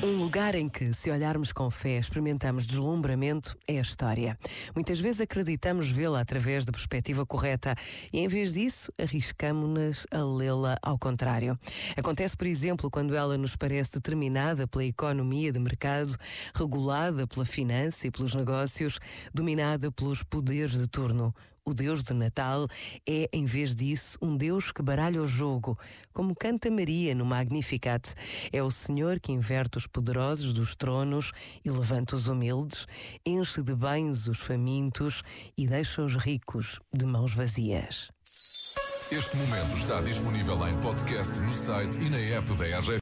Um 0.00 0.16
lugar 0.16 0.54
em 0.54 0.68
que, 0.68 0.92
se 0.92 1.10
olharmos 1.10 1.52
com 1.52 1.68
fé, 1.72 1.98
experimentamos 1.98 2.64
deslumbramento 2.64 3.58
é 3.66 3.78
a 3.78 3.82
história. 3.82 4.38
Muitas 4.72 5.00
vezes 5.00 5.20
acreditamos 5.20 5.90
vê-la 5.90 6.20
através 6.20 6.64
da 6.64 6.70
perspectiva 6.70 7.26
correta 7.26 7.74
e, 8.12 8.20
em 8.20 8.28
vez 8.28 8.54
disso, 8.54 8.92
arriscamos-nos 8.96 10.06
a 10.12 10.22
lê-la 10.22 10.76
ao 10.82 10.96
contrário. 10.96 11.58
Acontece, 11.96 12.36
por 12.36 12.46
exemplo, 12.46 12.88
quando 12.88 13.16
ela 13.16 13.36
nos 13.36 13.56
parece 13.56 13.90
determinada 13.90 14.68
pela 14.68 14.84
economia 14.84 15.50
de 15.50 15.58
mercado, 15.58 16.14
regulada 16.54 17.26
pela 17.26 17.44
finança 17.44 18.06
e 18.06 18.10
pelos 18.12 18.36
negócios, 18.36 19.00
dominada 19.34 19.90
pelos 19.90 20.22
poderes 20.22 20.78
de 20.78 20.86
turno. 20.86 21.34
O 21.68 21.74
Deus 21.74 22.02
do 22.02 22.14
Natal 22.14 22.66
é, 23.06 23.28
em 23.30 23.44
vez 23.44 23.76
disso, 23.76 24.16
um 24.22 24.38
Deus 24.38 24.72
que 24.72 24.82
baralha 24.82 25.20
o 25.20 25.26
jogo, 25.26 25.78
como 26.14 26.34
canta 26.34 26.70
Maria 26.70 27.14
no 27.14 27.26
Magnificat. 27.26 28.14
É 28.50 28.62
o 28.62 28.70
Senhor 28.70 29.20
que 29.20 29.32
inverte 29.32 29.76
os 29.76 29.86
poderosos 29.86 30.54
dos 30.54 30.74
tronos 30.74 31.30
e 31.62 31.70
levanta 31.70 32.16
os 32.16 32.26
humildes, 32.26 32.86
enche 33.22 33.62
de 33.62 33.74
bens 33.74 34.28
os 34.28 34.38
famintos 34.38 35.22
e 35.58 35.66
deixa 35.66 36.02
os 36.02 36.16
ricos 36.16 36.80
de 36.90 37.04
mãos 37.04 37.34
vazias. 37.34 38.08
Este 39.10 39.36
momento 39.36 39.76
está 39.76 40.00
disponível 40.00 40.68
em 40.68 40.78
podcast 40.80 41.38
no 41.40 41.52
site 41.52 41.98
e 41.98 42.08
na 42.08 42.18
app 42.18 42.50
da 42.54 42.64
RGF. 42.64 42.88